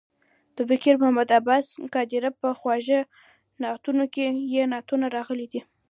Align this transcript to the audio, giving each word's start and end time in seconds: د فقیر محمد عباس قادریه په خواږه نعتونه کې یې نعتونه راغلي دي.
د 0.55 0.57
فقیر 0.69 0.95
محمد 1.01 1.29
عباس 1.39 1.65
قادریه 1.93 2.31
په 2.41 2.47
خواږه 2.59 2.99
نعتونه 3.61 4.03
کې 4.13 4.25
یې 4.53 4.63
نعتونه 4.73 5.05
راغلي 5.17 5.47
دي. 5.51 5.61